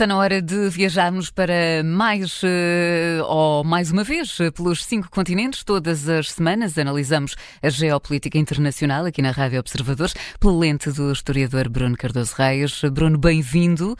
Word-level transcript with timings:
Está 0.00 0.06
na 0.06 0.16
hora 0.16 0.40
de 0.40 0.70
viajarmos 0.70 1.30
para 1.30 1.84
mais, 1.84 2.42
uh, 2.42 3.22
ou 3.26 3.62
mais 3.62 3.90
uma 3.90 4.02
vez, 4.02 4.38
pelos 4.56 4.82
cinco 4.82 5.10
continentes. 5.10 5.62
Todas 5.62 6.08
as 6.08 6.32
semanas 6.32 6.78
analisamos 6.78 7.36
a 7.62 7.68
geopolítica 7.68 8.38
internacional 8.38 9.04
aqui 9.04 9.20
na 9.20 9.30
Rádio 9.30 9.60
Observadores, 9.60 10.14
pela 10.40 10.58
lente 10.58 10.90
do 10.90 11.12
historiador 11.12 11.68
Bruno 11.68 11.98
Cardoso 11.98 12.34
Reis. 12.34 12.80
Bruno, 12.90 13.18
bem-vindo. 13.18 13.94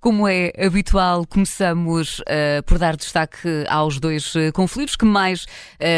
Como 0.00 0.28
é 0.28 0.52
habitual, 0.58 1.26
começamos 1.26 2.20
uh, 2.20 2.62
por 2.64 2.78
dar 2.78 2.96
destaque 2.96 3.64
aos 3.68 3.98
dois 3.98 4.34
uh, 4.34 4.52
conflitos 4.52 4.94
que 4.94 5.04
mais, 5.04 5.46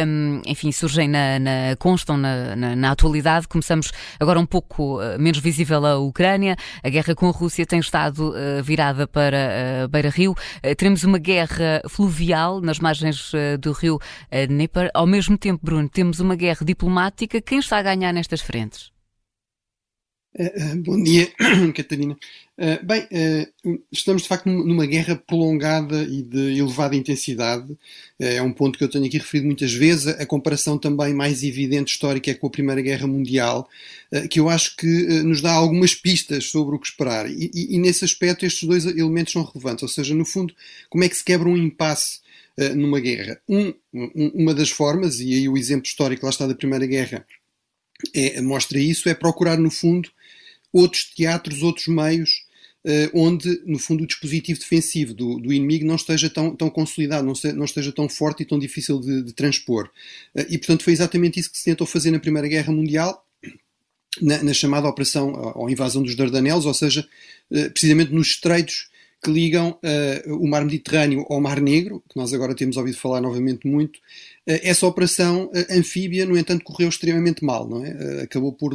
um, 0.07 0.41
enfim, 0.47 0.73
surgem 0.73 1.09
na, 1.09 1.39
na 1.39 1.77
constam 1.79 2.17
na, 2.17 2.57
na, 2.57 2.77
na, 2.77 2.91
atualidade. 2.93 3.49
Começamos 3.49 3.93
agora 4.19 4.39
um 4.39 4.47
pouco 4.47 4.99
uh, 4.99 5.19
menos 5.19 5.41
visível 5.41 5.85
a 5.85 5.99
Ucrânia. 5.99 6.57
A 6.83 6.89
guerra 6.89 7.15
com 7.15 7.29
a 7.29 7.33
Rússia 7.33 7.67
tem 7.67 7.81
estado 7.81 8.33
virada 8.63 9.07
para 9.07 9.89
Beira 9.91 10.11
Rio. 10.11 10.35
teremos 10.77 11.03
uma 11.05 11.19
guerra 11.19 11.83
fluvial 11.89 12.61
nas 12.61 12.79
margens 12.79 13.33
do 13.61 13.73
rio 13.73 13.99
Dnieper. 14.49 14.91
Ao 14.95 15.07
mesmo 15.07 15.37
tempo, 15.37 15.61
Bruno, 15.63 15.89
temos 15.89 16.21
uma 16.21 16.37
guerra 16.37 16.65
diplomática. 16.65 17.41
Quem 17.41 17.59
está 17.59 17.79
a 17.79 17.83
ganhar 17.83 18.13
nestas 18.13 18.41
frentes? 18.41 18.98
Bom 20.85 21.03
dia, 21.03 21.27
Catarina. 21.75 22.17
Uh, 22.59 22.85
bem, 22.85 23.09
estamos 23.91 24.23
de 24.23 24.29
facto 24.29 24.47
numa 24.47 24.85
guerra 24.85 25.17
prolongada 25.17 26.03
e 26.03 26.23
de 26.23 26.59
elevada 26.59 26.95
intensidade. 26.95 27.77
É 28.19 28.41
um 28.43 28.53
ponto 28.53 28.79
que 28.79 28.85
eu 28.85 28.91
tenho 28.91 29.07
aqui 29.07 29.17
referido 29.17 29.47
muitas 29.47 29.73
vezes. 29.73 30.07
A 30.07 30.27
comparação 30.27 30.79
também 30.79 31.15
mais 31.15 31.43
evidente 31.43 31.93
histórica 31.93 32.31
é 32.31 32.35
com 32.35 32.47
a 32.47 32.51
Primeira 32.51 32.83
Guerra 32.83 33.07
Mundial, 33.07 33.69
que 34.31 34.39
eu 34.39 34.49
acho 34.49 34.77
que 34.77 34.87
nos 35.23 35.41
dá 35.41 35.53
algumas 35.53 35.95
pistas 35.95 36.45
sobre 36.45 36.77
o 36.77 36.79
que 36.79 36.89
esperar. 36.89 37.29
E, 37.29 37.51
e, 37.55 37.75
e, 37.75 37.79
nesse 37.79 38.05
aspecto, 38.05 38.45
estes 38.45 38.69
dois 38.69 38.85
elementos 38.85 39.33
são 39.33 39.43
relevantes. 39.43 39.83
Ou 39.83 39.89
seja, 39.89 40.15
no 40.15 40.27
fundo, 40.27 40.55
como 40.91 41.05
é 41.05 41.09
que 41.09 41.17
se 41.17 41.25
quebra 41.25 41.49
um 41.49 41.57
impasse 41.57 42.21
numa 42.77 43.01
guerra? 43.01 43.41
Um, 43.49 43.73
uma 44.15 44.55
das 44.55 44.71
formas, 44.71 45.21
e 45.21 45.33
aí 45.33 45.49
o 45.49 45.57
exemplo 45.57 45.87
histórico 45.87 46.27
lá 46.27 46.31
está 46.31 46.47
da 46.47 46.55
Primeira 46.55 46.87
Guerra 46.87 47.25
é, 48.15 48.41
mostra 48.41 48.79
isso, 48.79 49.09
é 49.09 49.15
procurar, 49.15 49.59
no 49.59 49.71
fundo, 49.71 50.11
outros 50.73 51.05
teatros, 51.05 51.63
outros 51.63 51.87
meios 51.87 52.49
uh, 52.85 53.11
onde, 53.13 53.63
no 53.67 53.79
fundo, 53.79 54.05
o 54.05 54.07
dispositivo 54.07 54.59
defensivo 54.59 55.15
do, 55.15 55.39
do 55.39 55.53
inimigo 55.53 55.87
não 55.87 55.97
esteja 55.97 56.31
tão, 56.31 56.55
tão 56.55 56.71
consolidado, 56.71 57.27
não, 57.27 57.35
se, 57.35 57.53
não, 57.53 57.65
esteja 57.65 57.93
tão 57.93 58.09
forte 58.09 58.43
e 58.43 58.47
tão 58.47 58.59
difícil 58.59 59.01
de, 59.01 59.23
de 59.23 59.33
transpor. 59.33 59.91
Uh, 60.35 60.47
e, 60.49 60.59
portanto, 60.59 60.85
foi 60.85 60.93
exatamente 60.93 61.39
isso 61.39 61.51
que 61.51 61.59
se 61.59 61.65
tentou 61.65 61.87
fazer 61.87 62.11
na 62.11 62.19
Primeira 62.19 62.49
Guerra 62.49 62.73
Mundial, 62.73 63.25
na, 64.21 64.43
na 64.43 64.55
chamada 64.55 64.89
Operação 64.89 65.53
ou 65.55 65.71
Invasão 65.71 66.03
dos 66.03 66.15
Dardanelos, 66.15 66.67
ou 66.67 66.75
seja, 66.75 67.07
uh, 67.51 67.71
precisamente 67.71 68.13
nos 68.13 68.29
estreitos 68.29 68.89
que 69.23 69.31
ligam 69.31 69.71
uh, 69.71 70.35
o 70.37 70.49
Mar 70.49 70.65
Mediterrâneo 70.65 71.27
ao 71.29 71.41
Mar 71.41 71.61
Negro, 71.61 72.03
que 72.09 72.17
nós 72.17 72.33
agora 72.33 72.55
temos 72.55 72.77
ouvido 72.77 72.97
falar 72.97 73.21
novamente 73.21 73.67
muito. 73.67 73.97
Uh, 74.47 74.63
essa 74.63 74.87
operação 74.87 75.47
uh, 75.47 75.53
anfíbia, 75.77 76.25
no 76.25 76.39
entanto, 76.39 76.65
correu 76.65 76.89
extremamente 76.89 77.45
mal, 77.45 77.69
não 77.69 77.85
é? 77.85 78.23
acabou 78.23 78.53
por 78.53 78.73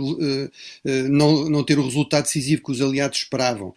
não, 1.10 1.50
não 1.50 1.64
ter 1.64 1.80
o 1.80 1.84
resultado 1.84 2.24
decisivo 2.24 2.64
que 2.64 2.72
os 2.72 2.82
aliados 2.82 3.20
esperavam. 3.20 3.74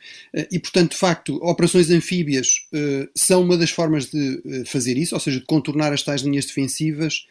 e, 0.50 0.59
portanto, 0.59 0.92
de 0.92 0.97
facto, 0.97 1.37
operações 1.42 1.91
anfíbias 1.91 2.67
são 3.14 3.42
uma 3.42 3.56
das 3.56 3.70
formas 3.70 4.06
de 4.06 4.64
fazer 4.67 4.97
isso, 4.97 5.14
ou 5.14 5.20
seja, 5.20 5.39
de 5.39 5.47
contornar 5.47 5.92
as 5.92 6.03
tais 6.03 6.22
linhas 6.22 6.47
defensivas 6.47 7.27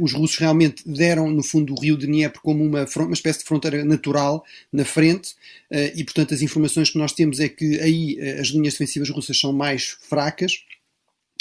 os 0.00 0.12
russos 0.12 0.38
realmente 0.38 0.82
deram, 0.86 1.30
no 1.30 1.42
fundo, 1.42 1.74
o 1.74 1.80
rio 1.80 1.96
de 1.96 2.06
Dnieper 2.06 2.40
como 2.40 2.64
uma, 2.64 2.86
uma 2.96 3.12
espécie 3.12 3.40
de 3.40 3.44
fronteira 3.44 3.84
natural 3.84 4.44
na 4.72 4.84
frente, 4.84 5.34
eh, 5.70 5.92
e 5.94 6.02
portanto 6.02 6.32
as 6.32 6.40
informações 6.40 6.90
que 6.90 6.98
nós 6.98 7.12
temos 7.12 7.40
é 7.40 7.48
que 7.48 7.78
aí 7.80 8.16
eh, 8.18 8.40
as 8.40 8.48
linhas 8.48 8.74
defensivas 8.74 9.10
russas 9.10 9.38
são 9.38 9.52
mais 9.52 9.96
fracas, 10.08 10.52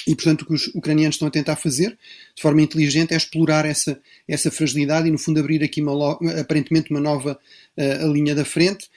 e, 0.07 0.13
portanto, 0.13 0.43
o 0.43 0.45
que 0.45 0.53
os 0.53 0.67
ucranianos 0.67 1.15
estão 1.15 1.27
a 1.27 1.31
tentar 1.31 1.55
fazer, 1.55 1.97
de 2.35 2.41
forma 2.41 2.61
inteligente, 2.61 3.13
é 3.13 3.17
explorar 3.17 3.65
essa, 3.65 3.99
essa 4.27 4.51
fragilidade 4.51 5.07
e, 5.07 5.11
no 5.11 5.17
fundo, 5.17 5.39
abrir 5.39 5.63
aqui 5.63 5.81
uma, 5.81 6.19
aparentemente 6.39 6.91
uma 6.91 6.99
nova 6.99 7.39
uh, 7.75 8.13
linha 8.13 8.35
da 8.35 8.45
frente, 8.45 8.87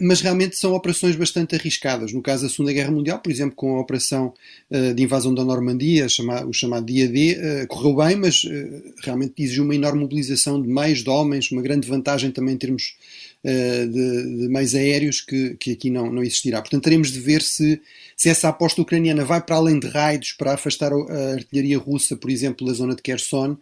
mas 0.00 0.20
realmente 0.20 0.56
são 0.56 0.72
operações 0.72 1.16
bastante 1.16 1.54
arriscadas. 1.54 2.12
No 2.12 2.22
caso 2.22 2.44
da 2.44 2.48
Segunda 2.48 2.72
Guerra 2.72 2.90
Mundial, 2.90 3.18
por 3.18 3.30
exemplo, 3.30 3.54
com 3.54 3.76
a 3.76 3.80
operação 3.80 4.32
uh, 4.70 4.94
de 4.94 5.02
invasão 5.02 5.34
da 5.34 5.44
Normandia, 5.44 6.06
o 6.46 6.52
chamado 6.52 6.86
dia 6.86 7.08
D, 7.08 7.66
correu 7.68 7.96
bem, 7.96 8.16
mas 8.16 8.42
realmente 9.02 9.42
exigiu 9.42 9.64
uma 9.64 9.74
enorme 9.74 10.00
mobilização 10.00 10.60
de 10.60 10.68
meios, 10.68 11.02
de 11.02 11.10
homens, 11.10 11.50
uma 11.50 11.62
grande 11.62 11.88
vantagem 11.88 12.30
também 12.30 12.54
em 12.54 12.58
termos 12.58 12.96
de, 13.44 14.40
de 14.40 14.48
meios 14.48 14.74
aéreos 14.74 15.20
que, 15.20 15.56
que 15.58 15.72
aqui 15.72 15.90
não, 15.90 16.10
não 16.10 16.22
existirá. 16.22 16.60
Portanto, 16.60 16.82
teremos 16.82 17.12
de 17.12 17.20
ver 17.20 17.42
se, 17.42 17.80
se 18.16 18.28
essa 18.28 18.48
aposta 18.48 18.80
ucraniana 18.80 19.24
vai 19.24 19.40
para 19.40 19.56
além 19.56 19.78
de 19.78 19.86
raids 19.88 20.32
para 20.32 20.54
afastar 20.54 20.92
a 20.92 21.32
artilharia 21.34 21.78
russa, 21.78 22.16
por 22.16 22.30
exemplo, 22.30 22.66
da 22.66 22.72
zona 22.72 22.94
de 22.94 23.02
Kherson, 23.02 23.56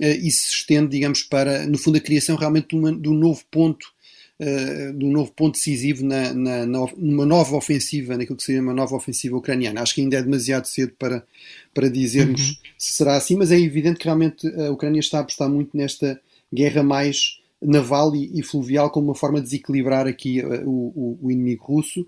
e 0.00 0.30
se 0.30 0.50
estende, 0.50 0.88
digamos, 0.90 1.22
para, 1.22 1.66
no 1.66 1.78
fundo, 1.78 1.98
a 1.98 2.00
criação 2.00 2.36
realmente 2.36 2.68
de, 2.68 3.08
um 3.08 3.14
novo 3.14 3.42
ponto 3.50 3.93
de 4.38 5.04
um 5.04 5.12
novo 5.12 5.32
ponto 5.32 5.54
decisivo 5.54 6.04
na, 6.04 6.34
na, 6.34 6.66
numa 6.66 7.24
nova 7.24 7.56
ofensiva, 7.56 8.16
naquilo 8.16 8.36
que 8.36 8.42
seria 8.42 8.60
uma 8.60 8.74
nova 8.74 8.96
ofensiva 8.96 9.36
ucraniana. 9.36 9.80
Acho 9.80 9.94
que 9.94 10.00
ainda 10.00 10.16
é 10.16 10.22
demasiado 10.22 10.66
cedo 10.66 10.92
para, 10.98 11.24
para 11.72 11.88
dizermos 11.88 12.48
uhum. 12.48 12.56
se 12.76 12.92
será 12.94 13.16
assim, 13.16 13.36
mas 13.36 13.52
é 13.52 13.58
evidente 13.58 13.98
que 13.98 14.04
realmente 14.04 14.46
a 14.60 14.70
Ucrânia 14.72 14.98
está 14.98 15.18
a 15.18 15.20
apostar 15.20 15.48
muito 15.48 15.76
nesta 15.76 16.20
guerra 16.52 16.82
mais 16.82 17.38
naval 17.62 18.14
e, 18.14 18.38
e 18.38 18.42
fluvial 18.42 18.90
como 18.90 19.08
uma 19.08 19.14
forma 19.14 19.38
de 19.38 19.44
desequilibrar 19.44 20.06
aqui 20.06 20.40
uh, 20.42 20.68
o, 20.68 21.18
o, 21.22 21.30
inimigo 21.30 21.64
russo. 21.64 22.06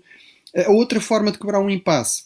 A 0.55 0.71
outra 0.71 0.99
forma 1.01 1.31
de 1.31 1.39
quebrar 1.39 1.59
um 1.59 1.69
impasse 1.69 2.25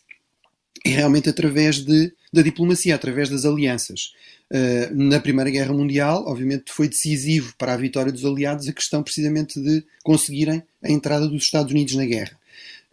é 0.83 0.89
realmente 0.89 1.29
através 1.29 1.77
de, 1.77 2.11
da 2.31 2.41
diplomacia, 2.41 2.95
através 2.95 3.29
das 3.29 3.45
alianças. 3.45 4.13
Uh, 4.49 4.93
na 4.93 5.19
Primeira 5.19 5.49
Guerra 5.49 5.73
Mundial, 5.73 6.25
obviamente, 6.27 6.73
foi 6.73 6.89
decisivo 6.89 7.53
para 7.57 7.73
a 7.73 7.77
vitória 7.77 8.11
dos 8.11 8.25
aliados 8.25 8.67
a 8.67 8.73
questão 8.73 9.01
precisamente 9.01 9.59
de 9.61 9.83
conseguirem 10.03 10.61
a 10.83 10.91
entrada 10.91 11.27
dos 11.27 11.43
Estados 11.43 11.71
Unidos 11.71 11.95
na 11.95 12.05
guerra. 12.05 12.37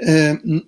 Uh, 0.01 0.67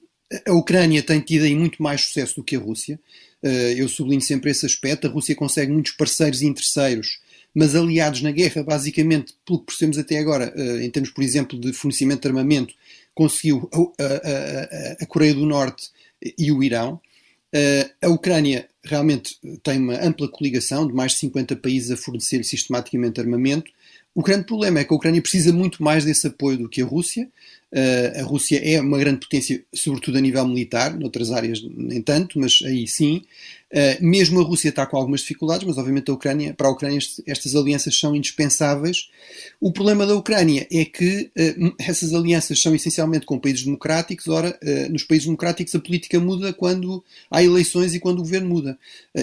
a 0.48 0.52
Ucrânia 0.52 1.02
tem 1.02 1.20
tido 1.20 1.44
aí 1.44 1.54
muito 1.54 1.82
mais 1.82 2.02
sucesso 2.02 2.36
do 2.36 2.44
que 2.44 2.56
a 2.56 2.58
Rússia. 2.58 2.98
Uh, 3.42 3.72
eu 3.76 3.88
sublinho 3.88 4.20
sempre 4.20 4.50
esse 4.50 4.66
aspecto. 4.66 5.06
A 5.06 5.10
Rússia 5.10 5.34
consegue 5.34 5.70
muitos 5.70 5.92
parceiros 5.92 6.42
e 6.42 6.52
terceiros, 6.52 7.20
mas 7.54 7.76
aliados 7.76 8.22
na 8.22 8.32
guerra, 8.32 8.64
basicamente, 8.64 9.34
pelo 9.46 9.60
que 9.60 9.66
percebemos 9.66 9.98
até 9.98 10.18
agora, 10.18 10.52
em 10.82 10.90
termos, 10.90 11.10
por 11.10 11.22
exemplo, 11.22 11.58
de 11.58 11.72
fornecimento 11.72 12.22
de 12.22 12.28
armamento, 12.28 12.74
conseguiu 13.14 13.68
a, 13.72 14.04
a, 14.04 14.06
a, 14.06 14.92
a 15.02 15.06
Coreia 15.06 15.34
do 15.34 15.44
Norte 15.44 15.90
e 16.38 16.50
o 16.52 16.62
Irão. 16.62 17.00
Uh, 17.54 18.06
a 18.06 18.08
Ucrânia 18.08 18.68
realmente 18.82 19.36
tem 19.62 19.78
uma 19.78 20.00
ampla 20.00 20.28
coligação 20.28 20.86
de 20.86 20.94
mais 20.94 21.12
de 21.12 21.18
50 21.18 21.56
países 21.56 21.90
a 21.90 21.96
fornecer 21.96 22.44
sistematicamente 22.44 23.20
armamento. 23.20 23.70
O 24.20 24.22
grande 24.22 24.44
problema 24.44 24.80
é 24.80 24.84
que 24.84 24.92
a 24.92 24.96
Ucrânia 24.96 25.22
precisa 25.22 25.50
muito 25.50 25.82
mais 25.82 26.04
desse 26.04 26.26
apoio 26.26 26.58
do 26.58 26.68
que 26.68 26.82
a 26.82 26.84
Rússia. 26.84 27.26
Uh, 27.72 28.20
a 28.20 28.22
Rússia 28.22 28.60
é 28.62 28.78
uma 28.78 28.98
grande 28.98 29.20
potência, 29.20 29.64
sobretudo 29.72 30.18
a 30.18 30.20
nível 30.20 30.46
militar, 30.46 30.92
noutras 30.92 31.32
áreas 31.32 31.62
nem 31.74 32.02
tanto, 32.02 32.38
mas 32.38 32.58
aí 32.66 32.86
sim. 32.86 33.22
Uh, 33.72 34.04
mesmo 34.04 34.38
a 34.38 34.42
Rússia 34.42 34.68
está 34.68 34.84
com 34.84 34.98
algumas 34.98 35.22
dificuldades, 35.22 35.66
mas 35.66 35.78
obviamente 35.78 36.10
a 36.10 36.12
Ucrânia, 36.12 36.52
para 36.52 36.68
a 36.68 36.70
Ucrânia 36.70 36.98
estas 37.26 37.56
alianças 37.56 37.98
são 37.98 38.14
indispensáveis. 38.14 39.08
O 39.58 39.72
problema 39.72 40.04
da 40.04 40.14
Ucrânia 40.14 40.68
é 40.70 40.84
que 40.84 41.30
uh, 41.38 41.74
essas 41.78 42.12
alianças 42.12 42.60
são 42.60 42.74
essencialmente 42.74 43.24
com 43.24 43.38
países 43.38 43.64
democráticos. 43.64 44.28
Ora, 44.28 44.58
nos 44.90 45.02
países 45.02 45.24
democráticos 45.24 45.74
a 45.74 45.80
política 45.80 46.20
muda 46.20 46.52
quando 46.52 47.02
há 47.30 47.42
eleições 47.42 47.94
e 47.94 48.00
quando 48.00 48.18
o 48.18 48.22
governo 48.22 48.50
muda. 48.50 48.78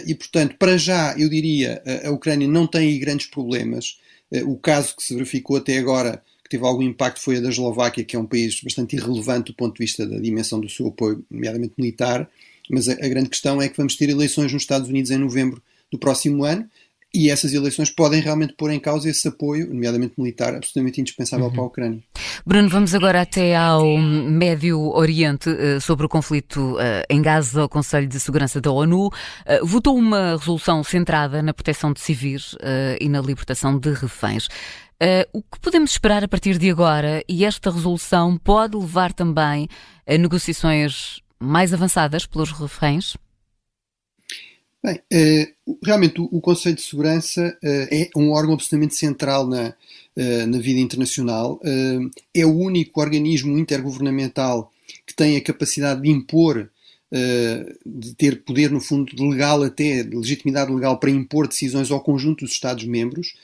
e 0.08 0.16
portanto, 0.16 0.56
para 0.58 0.76
já, 0.76 1.14
eu 1.20 1.30
diria, 1.30 1.84
a 2.04 2.10
Ucrânia 2.10 2.48
não 2.48 2.66
tem 2.66 2.82
aí 2.82 2.98
grandes 2.98 3.28
problemas. 3.28 4.00
O 4.46 4.58
caso 4.58 4.96
que 4.96 5.04
se 5.04 5.14
verificou 5.14 5.58
até 5.58 5.78
agora 5.78 6.22
que 6.44 6.50
teve 6.50 6.66
algum 6.66 6.82
impacto 6.82 7.20
foi 7.20 7.38
a 7.38 7.42
da 7.42 7.50
Eslováquia, 7.50 8.06
que 8.06 8.16
é 8.16 8.20
um 8.20 8.26
país 8.26 8.62
bastante 8.62 8.96
irrelevante 8.96 9.52
do 9.52 9.56
ponto 9.56 9.74
de 9.76 9.84
vista 9.84 10.06
da 10.06 10.18
dimensão 10.18 10.60
do 10.60 10.70
seu 10.70 10.88
apoio, 10.88 11.24
nomeadamente 11.30 11.74
militar, 11.78 12.30
mas 12.70 12.88
a, 12.88 12.94
a 12.94 13.08
grande 13.08 13.30
questão 13.30 13.62
é 13.62 13.68
que 13.68 13.78
vamos 13.78 13.96
ter 13.96 14.10
eleições 14.10 14.54
nos 14.54 14.62
Estados 14.62 14.88
Unidos 14.88 15.12
em 15.12 15.18
novembro 15.18 15.62
do 15.92 15.98
próximo 15.98 16.44
ano 16.44 16.70
e 17.14 17.30
essas 17.30 17.54
eleições 17.54 17.90
podem 17.90 18.22
realmente 18.22 18.54
pôr 18.54 18.72
em 18.72 18.80
causa 18.80 19.10
esse 19.10 19.28
apoio, 19.28 19.68
nomeadamente 19.68 20.14
militar, 20.18 20.56
absolutamente 20.56 21.02
indispensável 21.02 21.46
uhum. 21.48 21.52
para 21.52 21.62
a 21.62 21.66
Ucrânia. 21.66 22.04
Bruno, 22.46 22.70
vamos 22.70 22.94
agora 22.94 23.22
até 23.22 23.56
ao 23.56 23.98
Médio 23.98 24.80
Oriente 24.80 25.50
eh, 25.50 25.80
sobre 25.80 26.06
o 26.06 26.10
conflito 26.10 26.78
eh, 26.80 27.06
em 27.10 27.22
Gaza. 27.22 27.66
O 27.66 27.70
Conselho 27.70 28.08
de 28.08 28.20
Segurança 28.20 28.60
da 28.62 28.72
ONU 28.72 29.10
eh, 29.46 29.60
votou 29.64 29.98
uma 29.98 30.38
resolução 30.38 30.84
centrada 30.84 31.42
na 31.42 31.54
proteção 31.54 31.94
de 31.94 32.00
civis 32.00 32.56
e 33.00 33.10
na 33.10 33.22
libertação 33.22 33.78
de 33.80 33.92
reféns. 33.94 34.48
Uh, 35.02 35.30
o 35.32 35.44
que 35.44 35.60
podemos 35.60 35.92
esperar 35.92 36.24
a 36.24 36.28
partir 36.28 36.58
de 36.58 36.72
agora? 36.72 37.24
E 37.30 37.46
esta 37.46 37.70
resolução 37.70 38.36
pode 38.36 38.76
levar 38.76 39.14
também 39.14 39.68
a 40.08 40.18
negociações 40.18 41.22
mais 41.40 41.72
avançadas 41.72 42.26
pelos 42.26 42.52
reféns? 42.52 43.16
Bem, 44.84 45.02
uh, 45.68 45.78
realmente 45.84 46.22
o, 46.22 46.40
Conselho 46.40 46.76
de 46.76 46.84
Segurança 46.84 47.58
uh, 47.64 47.88
é 47.92 48.10
um 48.16 48.32
órgão 48.32 48.54
absolutamente 48.54 48.96
central 48.96 49.48
na, 49.48 49.74
na 50.48 50.58
vida 50.58 50.80
internacional. 50.80 51.60
é 52.34 52.44
o 52.46 52.58
único 52.58 53.00
organismo 53.00 53.56
intergovernamental 53.56 54.72
que 55.06 55.14
tem 55.14 55.38
a 55.38 55.44
capacidade 55.44 56.02
de 56.02 56.10
impor 56.10 56.70
de 57.86 58.16
ter 58.16 58.44
poder, 58.44 58.72
no 58.72 58.82
fundo, 58.82 59.30
legal 59.30 59.62
até, 59.64 60.04
de 60.04 60.16
legitimidade 60.16 60.74
legal 60.74 61.00
para 61.00 61.12
impor 61.12 61.48
decisões 61.48 61.92
ao 61.92 62.02
conjunto 62.02 62.44
dos 62.44 62.54
Estados-membros, 62.54 63.36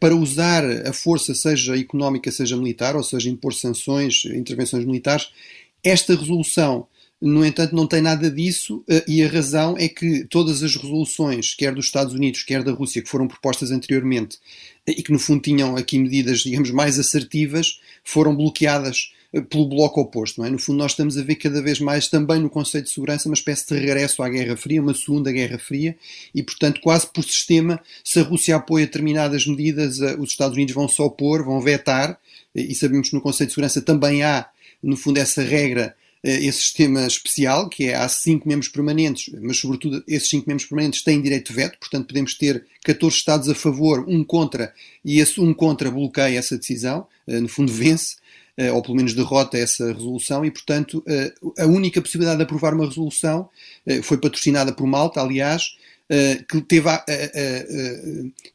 para 0.00 0.14
usar 0.14 0.64
a 0.86 0.92
força, 0.92 1.34
seja 1.34 1.78
económica, 1.78 2.32
seja 2.32 2.56
militar, 2.56 2.96
ou 2.96 3.02
seja, 3.04 3.30
impor 3.30 3.54
sanções, 3.54 4.24
intervenções 4.26 4.84
militares. 4.84 5.30
Esta 5.82 6.16
resolução 6.16 6.86
no 7.20 7.44
entanto, 7.44 7.74
não 7.74 7.86
tem 7.86 8.00
nada 8.00 8.30
disso, 8.30 8.84
eh, 8.88 9.04
e 9.08 9.22
a 9.24 9.28
razão 9.28 9.76
é 9.76 9.88
que 9.88 10.24
todas 10.26 10.62
as 10.62 10.76
resoluções, 10.76 11.52
quer 11.52 11.74
dos 11.74 11.86
Estados 11.86 12.14
Unidos, 12.14 12.44
quer 12.44 12.62
da 12.62 12.70
Rússia, 12.70 13.02
que 13.02 13.08
foram 13.08 13.26
propostas 13.26 13.72
anteriormente 13.72 14.38
eh, 14.86 14.94
e 14.98 15.02
que 15.02 15.10
no 15.10 15.18
fundo 15.18 15.42
tinham 15.42 15.76
aqui 15.76 15.98
medidas, 15.98 16.40
digamos, 16.40 16.70
mais 16.70 16.96
assertivas, 16.96 17.80
foram 18.04 18.36
bloqueadas 18.36 19.12
eh, 19.32 19.40
pelo 19.40 19.68
bloco 19.68 20.00
oposto. 20.00 20.44
É? 20.44 20.50
No 20.50 20.60
fundo, 20.60 20.78
nós 20.78 20.92
estamos 20.92 21.18
a 21.18 21.22
ver 21.24 21.34
cada 21.34 21.60
vez 21.60 21.80
mais 21.80 22.06
também 22.06 22.38
no 22.40 22.48
conceito 22.48 22.84
de 22.84 22.92
segurança 22.92 23.28
uma 23.28 23.34
espécie 23.34 23.66
de 23.66 23.74
regresso 23.74 24.22
à 24.22 24.28
Guerra 24.28 24.56
Fria, 24.56 24.80
uma 24.80 24.94
segunda 24.94 25.32
Guerra 25.32 25.58
Fria, 25.58 25.96
e 26.32 26.40
portanto, 26.40 26.80
quase 26.80 27.12
por 27.12 27.24
sistema, 27.24 27.80
se 28.04 28.20
a 28.20 28.22
Rússia 28.22 28.54
apoia 28.54 28.86
determinadas 28.86 29.44
medidas, 29.44 29.98
os 30.20 30.30
Estados 30.30 30.56
Unidos 30.56 30.72
vão 30.72 30.86
se 30.86 31.02
opor, 31.02 31.44
vão 31.44 31.60
vetar, 31.60 32.16
e 32.54 32.74
sabemos 32.76 33.08
que 33.10 33.16
no 33.16 33.20
conceito 33.20 33.48
de 33.48 33.54
segurança 33.54 33.82
também 33.82 34.22
há, 34.22 34.48
no 34.80 34.96
fundo, 34.96 35.18
essa 35.18 35.42
regra 35.42 35.96
esse 36.22 36.58
sistema 36.58 37.06
especial, 37.06 37.68
que 37.68 37.84
é 37.84 37.94
há 37.94 38.08
cinco 38.08 38.48
membros 38.48 38.68
permanentes, 38.68 39.32
mas 39.40 39.58
sobretudo 39.58 40.02
esses 40.06 40.28
cinco 40.28 40.48
membros 40.48 40.66
permanentes 40.66 41.02
têm 41.02 41.22
direito 41.22 41.48
de 41.48 41.54
veto, 41.54 41.78
portanto 41.78 42.06
podemos 42.08 42.34
ter 42.34 42.64
14 42.84 43.16
Estados 43.16 43.48
a 43.48 43.54
favor, 43.54 44.04
um 44.08 44.24
contra, 44.24 44.74
e 45.04 45.20
esse 45.20 45.40
um 45.40 45.54
contra 45.54 45.90
bloqueia 45.90 46.38
essa 46.38 46.58
decisão, 46.58 47.06
eh, 47.26 47.40
no 47.40 47.48
fundo 47.48 47.72
vence, 47.72 48.16
eh, 48.56 48.72
ou 48.72 48.82
pelo 48.82 48.96
menos 48.96 49.14
derrota 49.14 49.56
essa 49.56 49.92
resolução, 49.92 50.44
e 50.44 50.50
portanto 50.50 51.04
a 51.56 51.66
única 51.66 52.02
possibilidade 52.02 52.38
de 52.38 52.42
aprovar 52.42 52.74
uma 52.74 52.86
resolução 52.86 53.48
foi 54.02 54.18
patrocinada 54.18 54.72
por 54.72 54.86
Malta, 54.86 55.20
aliás, 55.20 55.77
Uh, 56.10 56.42
que 56.44 56.60
teve 56.62 56.88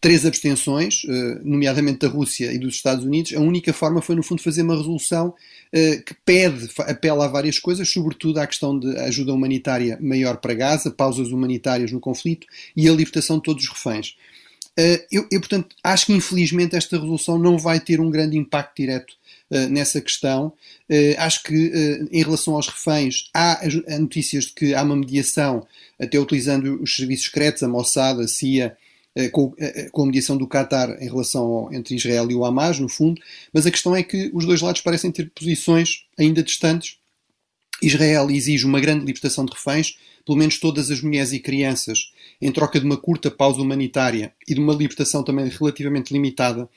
três 0.02 0.26
abstenções, 0.26 1.04
nomeadamente 1.44 2.00
da 2.00 2.08
Rússia 2.08 2.52
e 2.52 2.58
dos 2.58 2.74
Estados 2.74 3.06
Unidos. 3.06 3.32
A 3.34 3.40
única 3.40 3.72
forma 3.72 4.02
foi, 4.02 4.16
no 4.16 4.24
fundo, 4.24 4.42
fazer 4.42 4.64
uma 4.64 4.76
resolução 4.76 5.36
que 5.72 6.16
pede, 6.26 6.68
apela 6.80 7.26
a 7.26 7.28
várias 7.28 7.60
coisas, 7.60 7.88
sobretudo 7.92 8.40
à 8.40 8.48
questão 8.48 8.80
de 8.80 8.98
ajuda 8.98 9.34
humanitária 9.34 10.00
maior 10.02 10.38
para 10.38 10.56
Gaza, 10.56 10.90
pausas 10.90 11.30
humanitárias 11.30 11.92
no 11.92 12.00
conflito 12.00 12.48
e 12.76 12.90
a 12.90 12.92
libertação 12.92 13.38
de 13.38 13.44
todos 13.44 13.64
os 13.64 13.70
reféns. 13.70 14.16
Eu, 15.12 15.28
eu, 15.32 15.40
portanto, 15.40 15.76
acho 15.84 16.08
que 16.08 16.14
infelizmente 16.14 16.76
esta 16.76 16.96
resolução 16.98 17.38
não 17.38 17.60
vai 17.60 17.80
ter 17.80 18.02
um 18.02 18.10
grande 18.10 18.36
impacto 18.36 18.78
direto 18.78 19.14
nessa 19.70 20.02
questão. 20.02 20.54
Uh, 20.90 21.16
acho 21.18 21.44
que 21.44 21.68
uh, 21.68 22.08
em 22.12 22.24
relação 22.24 22.56
aos 22.56 22.68
reféns 22.68 23.30
há, 23.34 23.64
há, 23.64 24.00
notícias 24.00 24.46
de 24.46 24.54
que 24.54 24.74
há 24.74 24.84
uma 24.84 24.96
mediação, 24.96 25.66
até 26.00 26.20
utilizando 26.20 26.82
os 26.82 26.96
serviços 26.96 27.26
secretos, 27.26 27.64
a 27.64 27.68
Mossad, 27.68 28.22
a 28.22 28.28
CIA, 28.28 28.76
com, 29.32 29.54
com, 29.92 30.02
a 30.02 30.06
mediação 30.08 30.36
do 30.36 30.48
Qatar 30.48 30.98
em 31.00 31.06
relação 31.06 31.44
ao, 31.44 31.74
entre 31.74 31.96
Israel 31.96 32.32
e 32.32 32.36
o 32.36 32.44
Hamas, 32.44 32.80
no 32.80 32.90
fundo, 32.90 33.22
mas 33.54 33.64
a 33.64 33.70
questão 33.70 33.96
é 33.96 34.02
que 34.02 34.32
os 34.34 34.44
dois 34.44 34.60
lados 34.60 34.82
parecem 34.82 35.12
ter 35.12 35.30
posições 35.30 36.06
ainda 36.18 36.42
distantes. 36.42 36.98
Israel 37.80 38.32
exige 38.32 38.66
uma 38.66 38.80
grande 38.80 39.06
libertação 39.06 39.46
de 39.46 39.54
reféns, 39.54 39.98
pelo 40.26 40.38
menos 40.38 40.58
todas 40.58 40.90
as 40.90 41.02
mulheres 41.02 41.32
e 41.32 41.40
crianças, 41.40 42.12
em 42.42 42.52
troca 42.52 42.80
de 42.80 42.86
uma 42.86 42.98
curta 42.98 43.30
pausa 43.30 43.62
humanitária 43.62 44.34
e 44.48 44.54
de 44.54 44.60
uma 44.60 44.74
libertação 44.74 45.24
também 45.24 45.48
relativamente 45.48 46.12
limitada 46.12 46.68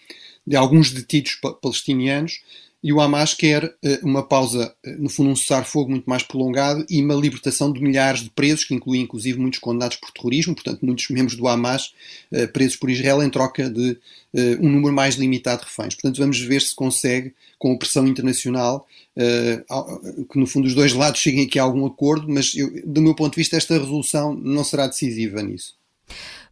de 0.47 0.57
alguns 0.57 0.93
detidos 0.93 1.39
palestinianos, 1.61 2.41
e 2.83 2.93
o 2.93 3.01
Hamas 3.01 3.35
quer 3.35 3.65
uh, 3.65 3.99
uma 4.03 4.23
pausa, 4.23 4.75
uh, 4.87 5.03
no 5.03 5.09
fundo, 5.09 5.31
um 5.31 5.37
cessar-fogo 5.37 5.91
muito 5.91 6.09
mais 6.09 6.23
prolongado 6.23 6.85
e 6.89 7.03
uma 7.03 7.15
libertação 7.15 7.73
de 7.73 7.81
milhares 7.81 8.21
de 8.21 8.31
presos, 8.31 8.65
que 8.65 8.75
incluem 8.75 9.03
inclusive 9.03 9.39
muitos 9.39 9.59
condenados 9.59 9.97
por 9.97 10.11
terrorismo, 10.11 10.55
portanto, 10.55 10.85
muitos 10.85 11.09
membros 11.09 11.37
do 11.37 11.49
Hamas 11.49 11.93
uh, 12.31 12.47
presos 12.53 12.77
por 12.77 12.91
Israel, 12.91 13.23
em 13.23 13.31
troca 13.31 13.69
de 13.69 13.99
um 14.61 14.69
número 14.69 14.93
mais 14.93 15.15
limitado 15.15 15.63
de 15.63 15.69
reféns. 15.69 15.95
Portanto, 15.95 16.19
vamos 16.19 16.39
ver 16.39 16.61
se 16.61 16.75
consegue, 16.75 17.33
com 17.59 17.73
a 17.73 17.79
pressão 17.79 18.07
internacional, 18.07 18.87
que 20.31 20.39
no 20.39 20.47
fundo 20.47 20.67
os 20.67 20.75
dois 20.75 20.93
lados 20.93 21.23
cheguem 21.23 21.47
aqui 21.47 21.59
a 21.59 21.63
algum 21.63 21.87
acordo, 21.87 22.27
mas 22.29 22.55
eu, 22.55 22.71
do 22.85 23.01
meu 23.01 23.15
ponto 23.15 23.33
de 23.33 23.41
vista, 23.41 23.57
esta 23.57 23.79
resolução 23.79 24.35
não 24.35 24.63
será 24.63 24.87
decisiva 24.87 25.43
nisso. 25.43 25.75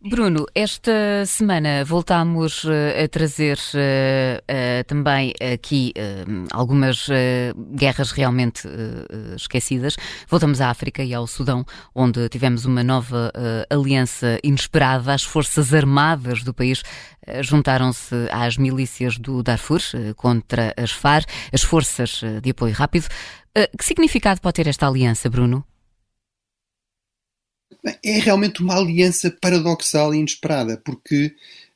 Bruno, 0.06 0.45
esta 0.55 1.25
semana 1.25 1.83
voltámos 1.83 2.65
uh, 2.65 2.71
a 3.03 3.09
trazer 3.09 3.56
uh, 3.56 4.37
uh, 4.39 4.85
também 4.87 5.33
aqui 5.41 5.95
algumas 6.53 7.09
guerras 7.75 8.11
realmente 8.11 8.69
esquecidas. 9.35 9.97
Voltamos 10.29 10.61
à 10.61 10.69
África 10.69 11.03
e 11.03 11.15
ao 11.15 11.27
Sudão, 11.27 11.65
onde 11.95 12.29
tivemos 12.29 12.67
uma 12.67 12.85
nova 12.85 13.33
aliança 13.71 14.39
inesperada. 14.45 15.15
As 15.15 15.23
Forças 15.23 15.73
Armadas 15.73 16.43
do 16.43 16.53
país 16.53 16.83
juntaram-se 17.41 18.15
às 18.31 18.59
milícias 18.59 19.17
do 19.17 19.43
Darfur 19.43 19.81
contra 20.17 20.75
as 20.77 20.91
FAR, 20.91 21.25
as 21.51 21.62
Forças 21.62 22.21
de 22.43 22.51
Apoio 22.51 22.75
Rápido. 22.75 23.06
que 23.79 23.85
significado 23.85 24.41
pode 24.41 24.55
ter 24.55 24.69
esta 24.69 24.87
aliança, 24.87 25.31
Bruno? 25.31 25.65
É 28.03 28.19
realmente 28.19 28.62
uma 28.62 28.76
aliança 28.76 29.31
paradoxal 29.31 30.15
e 30.15 30.19
inesperada, 30.19 30.76
porque 30.85 31.35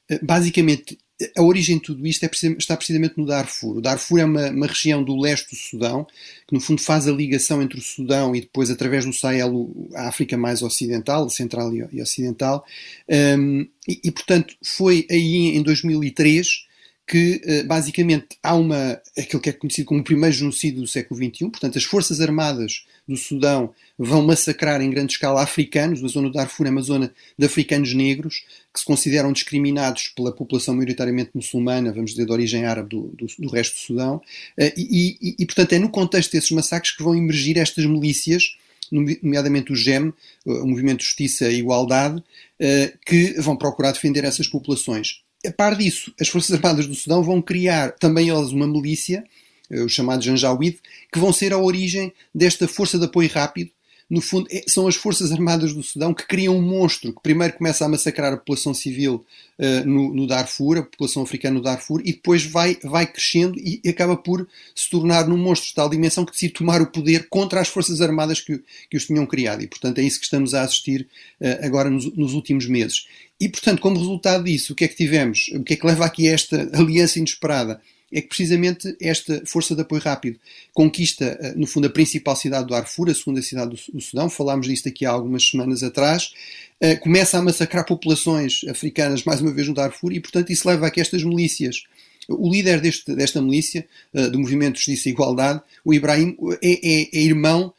eh, 0.09 0.21
basicamente 0.23 0.99
a 1.37 1.43
origem 1.43 1.79
de 1.79 1.83
tudo 1.83 2.07
isto 2.07 2.25
é, 2.25 2.31
está 2.59 2.77
precisamente 2.77 3.19
no 3.19 3.27
Darfur. 3.27 3.79
O 3.79 3.81
Darfur 3.81 4.21
é 4.21 4.25
uma, 4.25 4.51
uma, 4.51 4.67
região 4.67 5.03
do 5.03 5.17
leste 5.17 5.51
do 5.51 5.57
Sudão, 5.57 6.07
que 6.47 6.55
no 6.55 6.61
fundo 6.61 6.81
faz 6.81 7.09
a 7.09 7.13
ligação 7.13 7.61
entre 7.61 7.79
o 7.79 7.83
Sudão 7.83 8.37
e 8.37 8.41
depois, 8.41 8.71
através 8.71 9.05
do 9.05 9.13
Sahel, 9.13 9.69
a 9.95 10.09
África 10.09 10.37
mais 10.37 10.63
ocidental, 10.63 11.29
central 11.29 11.75
e, 11.75 12.01
ocidental. 12.01 12.65
Um, 13.09 13.67
e, 13.89 14.01
e, 14.05 14.11
portanto, 14.13 14.55
foi 14.63 15.07
aí 15.11 15.57
em 15.57 15.63
2003 15.63 16.68
que 17.09 17.41
eh, 17.43 17.63
basicamente 17.63 18.37
há 18.43 18.55
uma 18.55 19.01
aquilo 19.17 19.41
que 19.41 19.49
é 19.49 19.53
conhecido 19.53 19.87
como 19.87 20.01
o 20.01 20.05
primeiro 20.05 20.37
genocídio 20.37 20.83
do 20.83 20.87
século 20.87 21.19
XXI, 21.19 21.49
portanto 21.49 21.79
as 21.79 21.85
forças 21.85 22.21
armadas 22.21 22.85
do 23.09 23.17
Sudão 23.17 23.73
vão 23.99 24.23
massacrar 24.23 24.83
em 24.83 24.91
grande 24.91 25.13
escala 25.13 25.43
africanos, 25.43 26.05
a 26.05 26.09
zona 26.09 26.29
do 26.29 26.35
Darfur 26.35 26.67
é 26.67 26.71
uma 26.71 26.83
zona 26.83 27.11
de 27.37 27.47
africanos 27.47 27.95
negros 27.95 28.45
que 28.73 28.81
se 28.81 28.85
consideram 28.85 29.33
discriminados 29.33 30.09
pela 30.15 30.31
população 30.31 30.75
maioritariamente 30.75 31.31
muçulmana, 31.35 31.91
vamos 31.93 32.11
dizer, 32.11 32.27
de 32.27 32.33
origem 32.33 32.67
árabe 32.67 32.91
do, 32.91 33.09
do, 33.17 33.27
do 33.39 33.49
resto 33.49 33.75
do 33.75 33.81
Sudão, 33.81 34.21
eh, 34.59 34.75
e, 34.77 35.17
e, 35.21 35.37
e, 35.39 35.47
portanto 35.47 35.73
é 35.73 35.79
no 35.79 35.89
contexto 35.89 36.33
desses 36.33 36.51
massacres 36.51 36.95
que 36.95 37.03
vão 37.03 37.17
emergir 37.17 37.57
estas 37.57 37.87
milícias, 37.87 38.59
nomeadamente 38.93 39.73
o 39.73 39.77
GEM, 39.77 40.13
o 40.45 40.67
Movimento 40.67 41.01
de 41.01 41.07
Justiça 41.07 41.51
e 41.51 41.59
Igualdade, 41.59 42.23
eh, 42.61 42.93
que 43.07 43.33
vão 43.41 43.57
procurar 43.57 43.93
defender 43.93 44.25
essas 44.25 44.47
populações 44.47 45.23
a 45.47 45.53
par 45.53 45.77
disso, 45.77 46.13
as 46.21 46.29
Forças 46.29 46.53
Armadas 46.53 46.87
do 46.87 46.95
Sudão 46.95 47.23
vão 47.23 47.41
criar 47.41 47.93
também 47.93 48.29
elas 48.29 48.51
uma 48.51 48.67
milícia, 48.67 49.25
eh, 49.71 49.81
os 49.81 49.93
chamados 49.93 50.25
Janjaweed, 50.25 50.79
que 51.13 51.19
vão 51.19 51.33
ser 51.33 51.53
a 51.53 51.59
origem 51.59 52.13
desta 52.35 52.67
força 52.67 52.99
de 52.99 53.05
apoio 53.05 53.31
rápido. 53.33 53.71
No 54.11 54.23
fundo, 54.23 54.49
é, 54.51 54.65
são 54.67 54.87
as 54.89 54.97
Forças 54.97 55.31
Armadas 55.33 55.75
do 55.75 55.83
Sudão 55.83 56.15
que 56.15 56.27
criam 56.27 56.57
um 56.57 56.63
monstro 56.63 57.13
que 57.13 57.21
primeiro 57.21 57.53
começa 57.53 57.85
a 57.85 57.89
massacrar 57.89 58.33
a 58.33 58.39
população 58.39 58.73
civil 58.73 59.23
uh, 59.59 59.87
no, 59.87 60.15
no, 60.15 60.27
Darfur, 60.27 60.79
a 60.79 60.83
população 60.83 61.23
africana 61.23 61.57
no 61.57 61.63
Darfur, 61.63 62.01
e 62.01 62.13
depois 62.13 62.43
vai, 62.43 62.79
vai 62.83 63.07
crescendo 63.07 63.59
e 63.59 63.83
acaba 63.87 64.17
por 64.17 64.49
se 64.75 64.89
tornar 64.89 65.29
num 65.29 65.37
monstro 65.37 65.69
de 65.69 65.75
tal 65.75 65.91
dimensão 65.91 66.25
que 66.25 66.33
decide 66.33 66.55
tomar 66.55 66.81
o 66.81 66.87
poder 66.87 67.29
contra 67.29 67.61
as 67.61 67.69
Forças 67.69 68.01
Armadas 68.01 68.41
que, 68.41 68.63
que 68.89 68.97
os 68.97 69.07
tinham 69.07 69.27
criado. 69.27 69.63
E, 69.63 69.67
portanto, 69.67 69.99
é 69.99 70.03
isso 70.03 70.19
que 70.19 70.25
estamos 70.25 70.55
a 70.55 70.63
assistir 70.63 71.07
uh, 71.39 71.67
agora 71.67 71.91
nos, 71.91 72.11
nos 72.17 72.33
últimos 72.33 72.67
meses. 72.67 73.07
E, 73.39 73.47
portanto, 73.47 73.81
como 73.81 73.99
resultado 73.99 74.45
disso, 74.45 74.73
o 74.73 74.77
que 74.77 74.85
é 74.85 74.89
que 74.89 74.97
tivemos? 74.97 75.49
O 75.55 75.63
que 75.63 75.75
é 75.75 75.77
que 75.77 75.87
leva 75.87 76.07
aqui 76.07 76.29
a 76.29 76.33
esta 76.33 76.71
aliança 76.73 77.19
inesperada? 77.19 77.81
É 78.11 78.23
que 78.23 78.29
precisamente 78.29 78.97
esta 79.01 79.43
força 79.47 79.75
de 79.75 79.83
apoio 79.83 80.01
rápido 80.01 80.39
conquista, 80.73 81.39
eh, 81.41 81.55
no 81.57 81.67
fundo, 81.67 81.87
a 81.87 81.91
principal 81.91 82.35
cidade 82.37 82.67
do 82.67 82.71
Darfur, 82.71 83.11
a 83.11 83.15
segunda 83.15 83.43
cidade 83.43 83.79
do 83.93 84.01
Sudão, 84.01 84.31
falámos 84.31 84.67
disto 84.67 84.89
aqui 84.89 85.05
há 85.05 85.11
algumas 85.11 85.47
semanas 85.47 85.83
atrás, 85.83 86.33
eh, 86.81 86.97
começa 86.97 87.39
a 87.39 87.43
massacrar 87.43 87.85
populações 87.85 88.61
africanas, 88.69 89.25
mais 89.25 89.41
uma 89.41 89.53
vez 89.53 89.69
no 89.69 89.75
Darfur, 89.75 90.13
e, 90.13 90.21
portanto, 90.21 90.51
isso 90.51 90.67
leva 90.67 90.87
a 90.87 90.91
que 90.91 91.01
estas 91.01 91.23
milícias 91.23 91.85
o 92.29 92.51
líder 92.51 92.79
deste, 92.81 93.15
desta 93.15 93.41
milícia, 93.41 93.87
eh, 94.13 94.29
do 94.29 94.39
movimento 94.39 94.77
Justiça 94.77 95.09
e 95.09 95.13
Igualdade, 95.13 95.63
o 95.83 95.95
Ibrahim, 95.95 96.37
é, 96.63 96.73
é, 96.73 97.09
é 97.13 97.23
irmão 97.23 97.73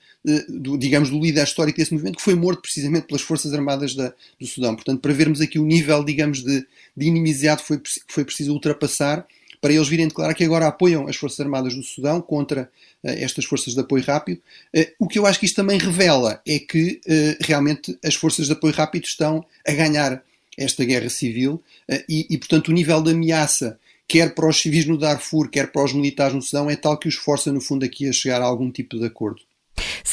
do, 0.50 0.78
digamos, 0.78 1.10
do 1.10 1.20
líder 1.20 1.44
histórico 1.44 1.78
desse 1.78 1.94
movimento, 1.94 2.18
que 2.18 2.22
foi 2.22 2.36
morto 2.36 2.62
precisamente 2.62 3.08
pelas 3.08 3.22
Forças 3.22 3.54
Armadas 3.54 3.96
da, 3.96 4.14
do 4.40 4.46
Sudão. 4.46 4.76
Portanto, 4.76 5.00
para 5.00 5.14
vermos 5.14 5.40
aqui 5.42 5.58
o 5.58 5.66
nível, 5.66 6.04
digamos, 6.04 6.44
de, 6.44 6.66
de 6.96 7.06
inimizade 7.06 7.62
que 7.62 7.68
foi, 7.68 7.82
foi 8.08 8.26
preciso 8.26 8.52
ultrapassar, 8.52 9.26
para 9.62 9.74
eles 9.74 9.88
virem 9.88 10.08
declarar 10.08 10.34
que 10.34 10.44
agora 10.44 10.68
apoiam 10.68 11.08
as 11.08 11.16
Forças 11.16 11.40
Armadas 11.40 11.76
do 11.76 11.84
Sudão 11.84 12.22
contra 12.22 12.70
uh, 13.04 13.08
estas 13.10 13.46
forças 13.46 13.74
de 13.74 13.80
apoio 13.80 14.04
rápido. 14.04 14.42
Uh, 14.76 14.86
o 15.00 15.08
que 15.08 15.20
eu 15.20 15.26
acho 15.26 15.40
que 15.40 15.46
isto 15.46 15.56
também 15.56 15.78
revela 15.78 16.42
é 16.48 16.60
que 16.60 17.02
uh, 17.06 17.44
realmente 17.44 17.98
as 18.04 18.16
forças 18.16 18.48
de 18.48 18.54
apoio 18.54 18.74
rápido 18.74 19.06
estão 19.06 19.46
a 19.68 19.72
ganhar 19.72 20.24
esta 20.58 20.84
guerra 20.84 21.10
civil 21.10 21.64
e, 22.10 22.28
e, 22.30 22.38
portanto, 22.38 22.68
o 22.68 22.74
nível 22.74 23.02
de 23.02 23.12
ameaça, 23.12 23.80
quer 24.06 24.36
para 24.36 24.46
os 24.46 24.60
civis 24.60 24.86
no 24.86 24.98
Darfur, 24.98 25.50
quer 25.50 25.72
para 25.72 25.86
os 25.86 25.94
militares 25.94 26.36
no 26.36 26.42
Sudão, 26.42 26.70
é 26.70 26.76
tal 26.76 26.98
que 26.98 27.08
os 27.08 27.16
força, 27.16 27.50
no 27.50 27.62
fundo, 27.62 27.86
aqui 27.86 28.10
a 28.10 28.12
chegar 28.12 28.42
a 28.42 28.46
algum 28.46 28.70
tipo 28.70 29.00
de 29.00 29.06
acordo. 29.06 29.42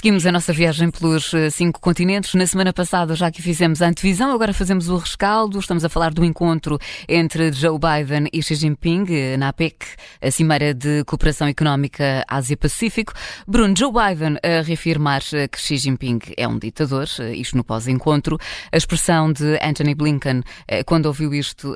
Seguimos 0.07 0.25
a 0.25 0.31
nossa 0.31 0.53
viagem 0.53 0.89
pelos 0.89 1.35
eh, 1.35 1.51
cinco 1.51 1.81
continentes. 1.81 2.33
Na 2.35 2.47
semana 2.47 2.73
passada 2.73 3.17
já 3.17 3.29
que 3.29 3.43
fizemos 3.43 3.83
a 3.83 3.89
antevisão, 3.89 4.31
agora 4.31 4.55
fazemos 4.55 4.89
o 4.89 4.99
rescaldo. 4.99 5.59
Estamos 5.59 5.85
a 5.85 5.89
falar 5.89 6.15
do 6.15 6.25
encontro 6.25 6.79
entre 7.09 7.51
Joe 7.51 7.77
Biden 7.77 8.29
e 8.33 8.41
Xi 8.41 8.55
Jinping 8.55 9.05
eh, 9.11 9.37
na 9.37 9.49
APEC, 9.49 9.85
a 10.23 10.31
Cimeira 10.31 10.73
de 10.73 11.03
Cooperação 11.03 11.49
Económica 11.49 12.25
Ásia-Pacífico. 12.29 13.15
Bruno, 13.49 13.75
Joe 13.77 13.91
Biden 13.91 14.37
a 14.45 14.63
reafirmar 14.63 15.23
eh, 15.33 15.49
que 15.49 15.61
Xi 15.61 15.77
Jinping 15.77 16.21
é 16.37 16.47
um 16.47 16.57
ditador, 16.57 17.09
isto 17.35 17.57
no 17.57 17.65
pós-encontro. 17.65 18.39
A 18.71 18.77
expressão 18.77 19.33
de 19.33 19.59
Anthony 19.61 19.97
Blinken, 19.97 20.45
quando 20.87 21.07
ouviu 21.07 21.35
isto, 21.35 21.75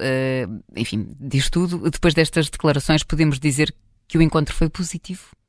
enfim, 0.77 1.09
diz 1.19 1.51
tudo. 1.51 1.91
Depois 1.91 2.15
destas 2.15 2.49
declarações, 2.49 3.03
podemos 3.03 3.41
dizer 3.41 3.75
que 4.07 4.17
o 4.17 4.23
encontro 4.23 4.55
foi 4.55 4.69
positivo? 4.69 5.40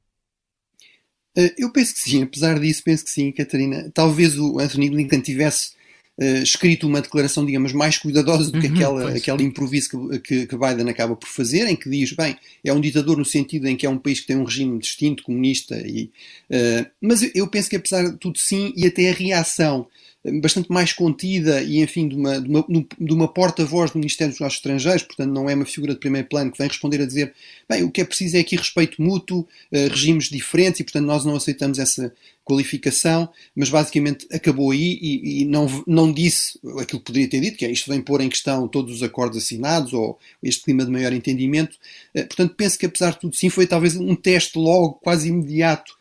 Eh, 1.35 1.53
eu 1.57 1.71
penso 1.71 1.93
que 1.93 2.01
sim, 2.01 2.23
apesar 2.23 2.59
disso, 2.59 2.83
penso 2.83 3.05
que 3.05 3.11
sim, 3.11 3.31
Catarina. 3.31 3.89
Talvez 3.93 4.37
o 4.37 4.59
Anthony 4.59 4.89
Blinken 4.89 5.21
tivesse 5.21 5.71
uh, 6.17 6.43
escrito 6.43 6.87
uma 6.87 7.01
declaração, 7.01 7.45
digamos, 7.45 7.73
mais 7.73 7.97
cuidadosa 7.97 8.51
do 8.51 8.59
que 8.59 8.67
uhum, 8.67 8.73
aquela, 8.73 9.09
aquela 9.11 9.41
improviso 9.41 9.89
que, 9.89 10.19
que, 10.19 10.47
que, 10.47 10.57
Biden 10.57 10.89
acaba 10.89 11.15
por 11.15 11.27
fazer, 11.27 11.67
em 11.67 11.75
que 11.75 11.89
diz, 11.89 12.11
bem, 12.13 12.37
é 12.63 12.73
um 12.73 12.81
ditador 12.81 13.17
no 13.17 13.25
sentido 13.25 13.67
em 13.67 13.75
que 13.75 13.85
é 13.85 13.89
um 13.89 13.97
país 13.97 14.19
que 14.19 14.27
tem 14.27 14.37
um 14.37 14.43
regime 14.43 14.77
distinto, 14.79 15.23
comunista, 15.23 15.77
e, 15.77 16.11
uh, 16.49 16.85
mas 17.01 17.29
eu 17.33 17.47
penso 17.47 17.69
que 17.69 17.75
apesar 17.75 18.09
de 18.09 18.17
tudo 18.17 18.37
sim, 18.37 18.73
e 18.75 18.85
até 18.85 19.09
a 19.09 19.13
reação 19.13 19.87
bastante 20.23 20.71
mais 20.71 20.93
contida 20.93 21.63
e, 21.63 21.81
enfim, 21.81 22.07
de 22.07 22.15
uma, 22.15 22.39
de 22.39 22.47
uma, 22.47 22.65
de 22.99 23.13
uma 23.13 23.27
porta-voz 23.27 23.89
do 23.89 23.97
Ministério 23.97 24.31
dos 24.31 24.39
Negócios 24.39 24.59
Estrangeiros, 24.59 25.03
portanto, 25.03 25.31
não 25.31 25.49
é 25.49 25.55
uma 25.55 25.65
figura 25.65 25.93
de 25.93 25.99
primeiro 25.99 26.27
plano 26.27 26.51
que 26.51 26.59
vem 26.59 26.67
responder 26.67 27.01
a 27.01 27.05
dizer 27.05 27.33
bem, 27.67 27.83
o 27.83 27.89
que 27.89 28.01
é 28.01 28.05
preciso 28.05 28.37
é 28.37 28.39
aqui 28.39 28.55
respeito 28.55 29.01
mútuo, 29.01 29.39
uh, 29.39 29.87
regimes 29.89 30.29
diferentes 30.29 30.79
e, 30.79 30.83
portanto, 30.83 31.05
nós 31.05 31.25
não 31.25 31.35
aceitamos 31.35 31.79
essa 31.79 32.13
qualificação, 32.43 33.29
mas 33.55 33.69
basicamente 33.69 34.27
acabou 34.31 34.71
aí 34.71 34.99
e, 35.01 35.41
e, 35.41 35.45
não, 35.45 35.83
não 35.87 36.11
disse 36.11 36.59
aquilo 36.79 36.99
que 36.99 37.05
poderia 37.05 37.29
ter 37.29 37.39
dito, 37.39 37.57
que 37.57 37.65
é 37.65 37.71
isto 37.71 37.89
vem 37.89 38.01
pôr 38.01 38.21
em 38.21 38.29
questão 38.29 38.67
todos 38.67 38.95
os 38.95 39.03
acordos 39.03 39.37
assinados 39.37 39.93
ou 39.93 40.19
este 40.43 40.63
clima 40.63 40.85
de 40.85 40.91
maior 40.91 41.13
entendimento. 41.13 41.77
Uh, 42.15 42.27
portanto, 42.27 42.53
penso 42.55 42.77
que, 42.77 42.85
apesar 42.85 43.13
de 43.13 43.21
tudo, 43.21 43.35
sim, 43.35 43.49
foi 43.49 43.65
talvez 43.65 43.95
um 43.95 44.15
teste 44.15 44.59
logo, 44.59 44.99
quase 45.01 45.29
imediato, 45.29 45.99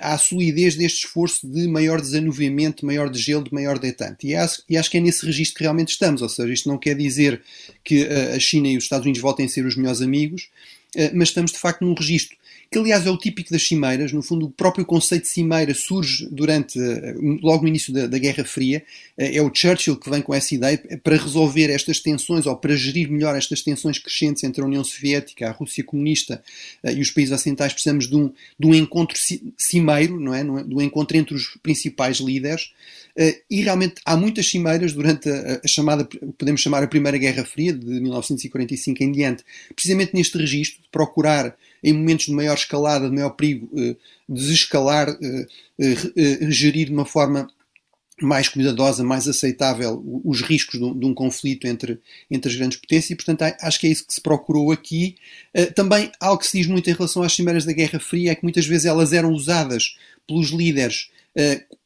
à 0.00 0.18
solidez 0.18 0.76
deste 0.76 1.06
esforço 1.06 1.46
de 1.46 1.66
maior 1.66 2.00
desanuviamento, 2.00 2.84
maior 2.84 3.08
de 3.08 3.18
gelo, 3.18 3.44
de 3.44 3.52
maior 3.54 3.78
detente. 3.78 4.26
E 4.26 4.34
acho, 4.34 4.62
e 4.68 4.76
acho 4.76 4.90
que 4.90 4.98
é 4.98 5.00
nesse 5.00 5.24
registro 5.24 5.56
que 5.58 5.62
realmente 5.64 5.88
estamos, 5.88 6.20
ou 6.22 6.28
seja, 6.28 6.52
isto 6.52 6.68
não 6.68 6.76
quer 6.76 6.96
dizer 6.96 7.40
que 7.82 8.06
a 8.06 8.38
China 8.38 8.68
e 8.68 8.76
os 8.76 8.84
Estados 8.84 9.04
Unidos 9.04 9.22
voltem 9.22 9.46
a 9.46 9.48
ser 9.48 9.64
os 9.64 9.76
melhores 9.76 10.02
amigos, 10.02 10.48
mas 11.14 11.28
estamos 11.28 11.52
de 11.52 11.58
facto 11.58 11.84
num 11.84 11.94
registro 11.94 12.36
que 12.70 12.78
aliás 12.78 13.04
é 13.04 13.10
o 13.10 13.18
típico 13.18 13.50
das 13.50 13.66
cimeiras, 13.66 14.12
no 14.12 14.22
fundo 14.22 14.46
o 14.46 14.50
próprio 14.50 14.84
conceito 14.84 15.22
de 15.22 15.28
cimeira 15.28 15.74
surge 15.74 16.28
durante, 16.30 16.78
eh, 16.78 17.14
logo 17.42 17.62
no 17.62 17.68
início 17.68 17.92
da, 17.92 18.06
da, 18.06 18.16
Guerra 18.16 18.44
Fria, 18.44 18.84
eh, 19.18 19.38
é 19.38 19.42
o 19.42 19.50
Churchill 19.52 19.96
que 19.96 20.08
vem 20.08 20.22
com 20.22 20.32
essa 20.32 20.54
ideia 20.54 20.78
para 21.02 21.16
resolver 21.16 21.68
estas 21.68 21.98
tensões 21.98 22.46
ou 22.46 22.56
para 22.56 22.76
gerir 22.76 23.10
melhor 23.10 23.36
estas 23.36 23.60
tensões 23.60 23.98
crescentes 23.98 24.44
entre 24.44 24.62
a 24.62 24.64
União 24.64 24.84
Soviética, 24.84 25.48
a 25.48 25.50
Rússia 25.50 25.82
comunista 25.82 26.44
eh, 26.84 26.94
e 26.94 27.00
os 27.00 27.10
países 27.10 27.34
ocidentais, 27.34 27.72
precisamos 27.72 28.08
de 28.08 28.14
um, 28.14 28.32
de 28.56 28.66
um 28.68 28.72
encontro 28.72 29.18
cimeiro, 29.58 30.20
não 30.20 30.32
é? 30.32 30.44
De 30.44 30.74
um 30.74 30.80
encontro 30.80 31.16
entre 31.16 31.34
os 31.34 31.58
principais 31.60 32.18
líderes, 32.18 32.70
e 33.50 33.60
realmente 33.60 33.96
há 34.04 34.16
muitas 34.16 34.48
cimeiras 34.48 34.92
durante 34.92 35.28
a, 35.28 35.60
a 35.62 35.68
chamada, 35.68 36.08
podemos 36.38 36.60
chamar 36.60 36.84
a 36.84 36.86
Primeira 36.86 37.18
Guerra 37.18 37.44
Fria, 37.44 37.72
de 37.72 37.84
1945 37.84 39.02
em 39.02 39.10
diante, 39.10 39.44
precisamente 39.74 40.14
neste 40.14 40.38
registro, 40.38 40.80
de 40.80 40.88
procurar 40.90 41.54
em 41.82 41.92
momentos 41.92 42.26
de 42.26 42.32
maior 42.32 42.54
escalada, 42.54 43.08
de 43.08 43.14
maior 43.14 43.30
perigo, 43.30 43.68
eh, 43.76 43.96
desescalar, 44.28 45.08
eh, 45.08 45.46
eh, 45.78 46.50
gerir 46.50 46.86
de 46.86 46.92
uma 46.92 47.04
forma 47.04 47.50
mais 48.20 48.48
cuidadosa, 48.48 49.02
mais 49.02 49.26
aceitável 49.26 50.02
os 50.24 50.42
riscos 50.42 50.78
de 50.78 50.84
um, 50.84 50.98
de 50.98 51.14
conflito 51.14 51.66
entre, 51.66 51.98
entre 52.30 52.50
as 52.50 52.56
grandes 52.56 52.76
potências 52.76 53.10
e, 53.10 53.16
portanto, 53.16 53.42
acho 53.62 53.80
que 53.80 53.86
é 53.86 53.90
isso 53.90 54.06
que 54.06 54.12
se 54.12 54.20
procurou 54.20 54.70
aqui. 54.70 55.16
Também, 55.74 56.12
algo 56.20 56.38
que 56.38 56.46
se 56.46 56.58
diz 56.58 56.66
muito 56.66 56.90
em 56.90 56.92
relação 56.92 57.22
às 57.22 57.32
cimeiras 57.32 57.64
da 57.64 57.72
Guerra 57.72 57.98
Fria 57.98 58.32
é 58.32 58.34
que 58.34 58.42
muitas 58.42 58.66
vezes 58.66 58.84
elas 58.84 59.14
eram 59.14 59.32
usadas 59.32 59.96
pelos 60.28 60.50
líderes 60.50 61.08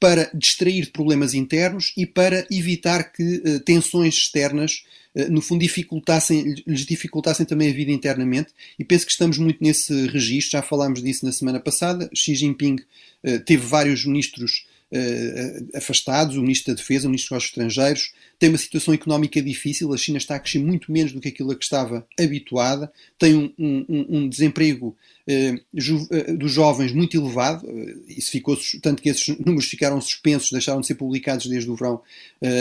para 0.00 0.28
distrair 0.34 0.90
problemas 0.90 1.34
internos 1.34 1.92
e 1.96 2.04
para 2.04 2.44
evitar 2.50 3.12
que 3.12 3.60
tensões 3.60 4.14
externas 4.14 4.82
no 5.30 5.40
fundo, 5.40 5.60
dificultassem, 5.60 6.56
lhes 6.66 6.84
dificultassem 6.84 7.46
também 7.46 7.70
a 7.70 7.72
vida 7.72 7.92
internamente, 7.92 8.52
e 8.78 8.84
penso 8.84 9.06
que 9.06 9.12
estamos 9.12 9.38
muito 9.38 9.62
nesse 9.62 10.06
registro, 10.08 10.52
já 10.52 10.62
falámos 10.62 11.02
disso 11.02 11.24
na 11.24 11.32
semana 11.32 11.60
passada. 11.60 12.10
Xi 12.12 12.34
Jinping 12.34 12.76
uh, 13.22 13.38
teve 13.40 13.64
vários 13.64 14.04
ministros 14.04 14.66
uh, 14.90 15.76
afastados, 15.76 16.36
o 16.36 16.42
ministro 16.42 16.74
da 16.74 16.80
Defesa, 16.80 17.06
o 17.06 17.10
ministro 17.10 17.36
dos 17.36 17.44
Estrangeiros, 17.44 18.12
tem 18.40 18.48
uma 18.48 18.58
situação 18.58 18.92
económica 18.92 19.40
difícil, 19.40 19.94
a 19.94 19.96
China 19.96 20.18
está 20.18 20.34
a 20.34 20.40
crescer 20.40 20.58
muito 20.58 20.90
menos 20.90 21.12
do 21.12 21.20
que 21.20 21.28
aquilo 21.28 21.52
a 21.52 21.54
que 21.54 21.62
estava 21.62 22.04
habituada, 22.18 22.92
tem 23.16 23.36
um, 23.36 23.52
um, 23.56 24.06
um 24.08 24.28
desemprego 24.28 24.96
uh, 25.28 26.36
dos 26.36 26.50
jovens 26.50 26.90
muito 26.92 27.16
elevado, 27.16 27.64
uh, 27.68 28.04
isso 28.08 28.32
ficou, 28.32 28.58
tanto 28.82 29.00
que 29.00 29.10
esses 29.10 29.28
números 29.38 29.66
ficaram 29.66 30.00
suspensos, 30.00 30.50
deixaram 30.50 30.80
de 30.80 30.88
ser 30.88 30.96
publicados 30.96 31.46
desde 31.46 31.70
o 31.70 31.76
verão, 31.76 32.02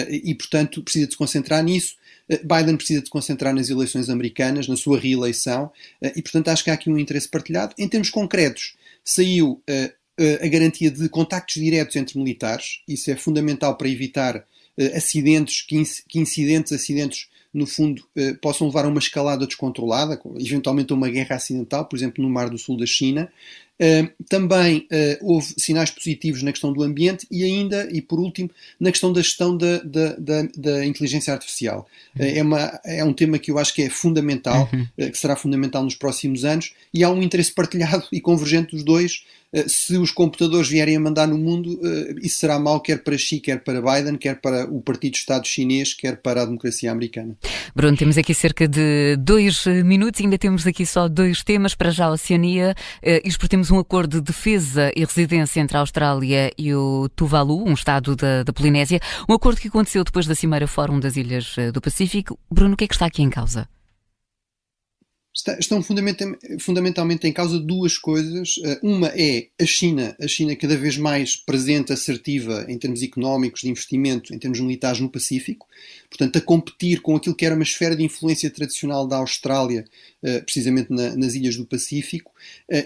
e 0.07 0.35
portanto 0.35 0.83
precisa 0.83 1.07
de 1.07 1.13
se 1.13 1.17
concentrar 1.17 1.63
nisso. 1.63 1.95
Biden 2.29 2.77
precisa 2.77 3.01
de 3.01 3.07
se 3.07 3.11
concentrar 3.11 3.53
nas 3.53 3.69
eleições 3.69 4.09
americanas, 4.09 4.67
na 4.67 4.75
sua 4.77 4.99
reeleição, 4.99 5.71
e 6.01 6.21
portanto 6.21 6.47
acho 6.47 6.63
que 6.63 6.69
há 6.69 6.73
aqui 6.73 6.89
um 6.89 6.97
interesse 6.97 7.27
partilhado. 7.27 7.75
Em 7.77 7.87
termos 7.87 8.09
concretos, 8.09 8.75
saiu 9.03 9.61
a 10.41 10.47
garantia 10.47 10.89
de 10.89 11.09
contactos 11.09 11.55
diretos 11.55 11.95
entre 11.95 12.17
militares, 12.17 12.81
isso 12.87 13.11
é 13.11 13.15
fundamental 13.15 13.75
para 13.75 13.89
evitar 13.89 14.45
acidentes, 14.95 15.61
que 15.61 16.19
incidentes, 16.19 16.71
acidentes 16.71 17.27
no 17.53 17.67
fundo, 17.67 18.03
possam 18.41 18.65
levar 18.67 18.85
a 18.85 18.87
uma 18.87 18.99
escalada 18.99 19.45
descontrolada, 19.45 20.19
eventualmente 20.39 20.91
a 20.91 20.95
uma 20.95 21.09
guerra 21.09 21.35
acidental, 21.35 21.85
por 21.85 21.95
exemplo, 21.95 22.23
no 22.23 22.29
Mar 22.29 22.49
do 22.49 22.57
Sul 22.57 22.77
da 22.77 22.85
China, 22.85 23.31
também 24.29 24.87
uh, 24.91 25.33
houve 25.33 25.53
sinais 25.57 25.89
positivos 25.89 26.43
na 26.43 26.51
questão 26.51 26.71
do 26.71 26.83
ambiente 26.83 27.27
e 27.29 27.43
ainda, 27.43 27.89
e 27.91 28.01
por 28.01 28.19
último, 28.19 28.49
na 28.79 28.91
questão 28.91 29.11
da 29.11 29.21
gestão 29.21 29.57
da, 29.57 29.79
da, 29.79 30.15
da, 30.15 30.47
da 30.55 30.85
inteligência 30.85 31.33
artificial. 31.33 31.87
Uh, 32.15 32.23
é, 32.23 32.41
uma, 32.41 32.79
é 32.85 33.03
um 33.03 33.13
tema 33.13 33.39
que 33.39 33.51
eu 33.51 33.57
acho 33.57 33.73
que 33.73 33.81
é 33.81 33.89
fundamental, 33.89 34.69
uhum. 34.71 35.09
que 35.09 35.17
será 35.17 35.35
fundamental 35.35 35.83
nos 35.83 35.95
próximos 35.95 36.45
anos, 36.45 36.73
e 36.93 37.03
há 37.03 37.09
um 37.09 37.21
interesse 37.21 37.51
partilhado 37.51 38.05
e 38.11 38.21
convergente 38.21 38.71
dos 38.71 38.83
dois 38.83 39.23
se 39.67 39.97
os 39.97 40.11
computadores 40.11 40.67
vierem 40.67 40.95
a 40.95 40.99
mandar 40.99 41.27
no 41.27 41.37
mundo, 41.37 41.79
isso 42.21 42.39
será 42.39 42.57
mal 42.57 42.81
quer 42.81 43.03
para 43.03 43.15
Xi, 43.15 43.39
quer 43.39 43.63
para 43.63 43.81
Biden, 43.81 44.17
quer 44.17 44.41
para 44.41 44.65
o 44.65 44.81
Partido 44.81 45.13
Estado 45.13 45.47
chinês, 45.47 45.93
quer 45.93 46.17
para 46.17 46.41
a 46.41 46.45
democracia 46.45 46.91
americana. 46.91 47.37
Bruno, 47.75 47.95
temos 47.95 48.17
aqui 48.17 48.33
cerca 48.33 48.67
de 48.67 49.15
dois 49.17 49.65
minutos, 49.85 50.21
ainda 50.21 50.39
temos 50.39 50.65
aqui 50.65 50.85
só 50.85 51.07
dois 51.07 51.43
temas. 51.43 51.75
Para 51.75 51.91
já 51.91 52.05
a 52.05 52.11
Oceania, 52.11 52.73
isto 53.23 53.39
temos 53.63 53.71
um 53.71 53.79
acordo 53.79 54.19
de 54.19 54.27
defesa 54.27 54.91
e 54.93 55.05
residência 55.05 55.61
entre 55.61 55.77
a 55.77 55.79
Austrália 55.79 56.51
e 56.57 56.75
o 56.75 57.07
Tuvalu, 57.15 57.63
um 57.65 57.73
estado 57.73 58.13
da, 58.13 58.43
da 58.43 58.51
Polinésia, 58.51 58.99
um 59.29 59.33
acordo 59.33 59.61
que 59.61 59.69
aconteceu 59.69 60.03
depois 60.03 60.25
da 60.25 60.35
Cimeira 60.35 60.67
Fórum 60.67 60.99
das 60.99 61.15
Ilhas 61.15 61.55
do 61.73 61.79
Pacífico. 61.79 62.37
Bruno, 62.51 62.73
o 62.73 62.77
que 62.77 62.83
é 62.83 62.87
que 62.87 62.93
está 62.93 63.05
aqui 63.05 63.21
em 63.21 63.29
causa? 63.29 63.69
estão 65.59 65.81
fundamentalmente 66.59 67.27
em 67.27 67.33
causa 67.33 67.59
duas 67.59 67.97
coisas. 67.97 68.55
Eh, 68.63 68.79
uma 68.83 69.07
é 69.07 69.47
a 69.59 69.65
China, 69.65 70.15
a 70.21 70.27
China 70.27 70.55
cada 70.55 70.77
vez 70.77 70.95
mais 70.95 71.35
presente, 71.35 71.91
assertiva 71.91 72.65
em 72.69 72.77
termos 72.77 73.01
económicos, 73.01 73.61
de 73.61 73.69
investimento, 73.69 74.33
em 74.33 74.37
termos 74.37 74.59
militares 74.59 74.99
no 74.99 75.09
Pacífico, 75.09 75.67
portanto, 76.07 76.37
a 76.37 76.41
competir 76.41 77.01
com 77.01 77.15
aquilo 77.15 77.35
que 77.35 77.45
era 77.45 77.55
uma 77.55 77.63
esfera 77.63 77.95
de 77.95 78.03
influência 78.03 78.49
tradicional 78.49 79.07
da 79.07 79.17
Austrália, 79.17 79.85
eh, 80.21 80.39
precisamente 80.41 80.91
nas 80.91 81.33
ilhas 81.33 81.57
do 81.57 81.65
Pacífico, 81.65 82.31
eh, 82.31 82.32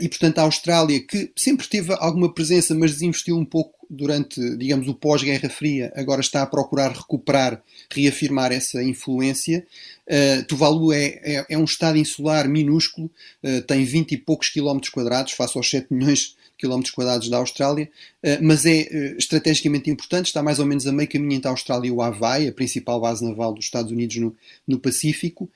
e 0.01 0.07
portanto 0.09 0.39
a 0.39 0.43
Austrália, 0.43 0.99
que 0.99 1.31
sempre 1.35 1.67
teve 1.67 1.93
alguma 1.99 2.33
presença, 2.33 2.75
mas 2.75 2.93
desinvestiu 2.93 3.37
um 3.37 3.45
pouco 3.45 3.77
durante, 3.89 4.57
digamos, 4.57 4.87
o 4.87 4.93
pós-Guerra 4.93 5.49
Fria, 5.49 5.91
agora 5.95 6.21
está 6.21 6.41
a 6.41 6.45
procurar 6.45 6.91
recuperar, 6.91 7.61
reafirmar 7.89 8.51
essa 8.51 8.83
influência. 8.83 9.65
Uh, 10.07 10.43
Tuvalu 10.45 10.93
é, 10.93 11.05
é, 11.23 11.45
é, 11.49 11.57
um 11.57 11.63
estado 11.63 11.97
insular 11.97 12.47
minúsculo, 12.47 13.09
uh, 13.43 13.61
tem 13.63 13.83
20 13.83 14.13
e 14.13 14.17
poucos 14.17 14.49
quilómetros 14.49 14.91
quadrados, 14.91 15.33
face 15.33 15.57
aos 15.57 15.69
7 15.69 15.87
milhões 15.91 16.19
de 16.19 16.35
quilómetros 16.57 16.93
quadrados 16.93 17.29
da 17.29 17.37
Austrália, 17.37 17.89
uh, 18.23 18.37
mas 18.41 18.65
é 18.65 19.15
estrategicamente 19.17 19.89
importante, 19.89 20.27
está 20.27 20.43
mais 20.43 20.59
ou 20.59 20.65
menos 20.65 20.85
a 20.85 20.91
meio 20.91 21.09
caminho 21.09 21.33
entre 21.37 21.47
a 21.47 21.51
Austrália 21.51 21.87
e 21.87 21.91
o 21.91 22.01
Havaí, 22.01 22.47
a 22.47 22.53
principal 22.53 22.99
base 22.99 23.23
naval 23.23 23.53
dos 23.53 23.65
Estados 23.65 23.91
Unidos 23.91 24.17
no, 24.17 24.35
no 24.67 24.79
Pacífico. 24.79 25.49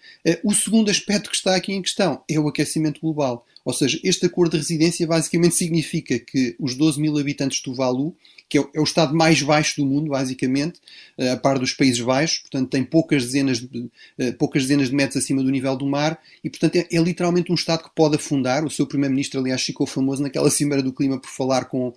o 0.44 0.54
segundo 0.54 0.90
aspecto 0.90 1.30
que 1.30 1.36
está 1.36 1.56
aqui 1.56 1.74
em 1.74 1.82
questão 1.82 2.24
é 2.30 2.40
o 2.40 2.48
aquecimento 2.48 3.02
global. 3.02 3.46
Ou 3.64 3.74
seja, 3.74 4.00
este 4.04 4.26
acordo 4.26 4.52
de 4.52 4.58
residência 4.58 5.06
basicamente 5.06 5.56
significa 5.56 6.18
que 6.20 6.56
os 6.60 6.76
12 6.76 7.00
mil 7.00 7.18
habitantes 7.18 7.58
de 7.58 7.64
Tuvalu 7.64 8.16
que 8.52 8.58
é, 8.58 8.68
é, 8.74 8.82
o 8.82 8.84
Estado 8.84 9.16
mais 9.16 9.42
baixo 9.42 9.82
do 9.82 9.88
mundo, 9.88 10.10
basicamente, 10.10 10.82
a 11.18 11.38
par 11.38 11.58
dos 11.58 11.72
Países 11.72 12.02
Baixos, 12.02 12.40
portanto 12.40 12.70
tem 12.70 12.84
poucas 12.84 13.24
dezenas 13.24 13.62
de, 13.62 13.90
poucas 14.38 14.64
dezenas 14.64 14.90
de 14.90 14.96
metros 14.96 15.24
acima 15.24 15.42
do 15.42 15.50
nível 15.50 15.74
do 15.78 15.86
mar 15.86 16.20
e, 16.44 16.50
portanto, 16.50 16.76
é, 16.76 16.86
é 16.92 17.00
literalmente 17.00 17.50
um 17.50 17.56
Estado 17.56 17.84
que 17.84 17.96
pode 17.96 18.18
afundar. 18.18 18.66
O 18.66 18.70
seu 18.70 18.86
Primeiro-Ministro, 18.86 19.40
aliás, 19.40 19.62
ficou 19.62 19.88
famoso 19.88 20.22
naquela 20.22 20.52
Cimeira 20.52 20.84
do 20.84 20.92
Clima 20.92 21.18
por 21.18 21.30
falar 21.30 21.66
com, 21.66 21.94